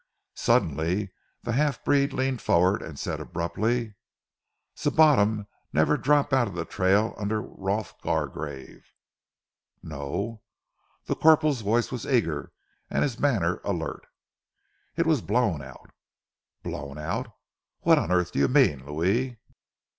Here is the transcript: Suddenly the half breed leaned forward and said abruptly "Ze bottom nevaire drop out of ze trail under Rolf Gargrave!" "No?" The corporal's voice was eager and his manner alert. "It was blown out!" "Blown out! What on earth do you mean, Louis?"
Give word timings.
Suddenly 0.33 1.11
the 1.43 1.51
half 1.51 1.85
breed 1.85 2.11
leaned 2.11 2.41
forward 2.41 2.81
and 2.81 2.97
said 2.97 3.19
abruptly 3.19 3.93
"Ze 4.75 4.89
bottom 4.89 5.45
nevaire 5.71 5.95
drop 5.95 6.33
out 6.33 6.47
of 6.47 6.55
ze 6.57 6.63
trail 6.65 7.13
under 7.19 7.39
Rolf 7.39 8.01
Gargrave!" 8.01 8.83
"No?" 9.83 10.41
The 11.05 11.13
corporal's 11.13 11.61
voice 11.61 11.91
was 11.91 12.07
eager 12.07 12.51
and 12.89 13.03
his 13.03 13.19
manner 13.19 13.61
alert. 13.63 14.07
"It 14.97 15.05
was 15.05 15.21
blown 15.21 15.61
out!" 15.61 15.91
"Blown 16.63 16.97
out! 16.97 17.31
What 17.81 17.99
on 17.99 18.11
earth 18.11 18.31
do 18.31 18.39
you 18.39 18.47
mean, 18.47 18.83
Louis?" 18.83 19.37